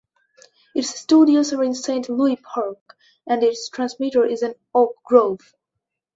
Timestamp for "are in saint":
1.53-2.09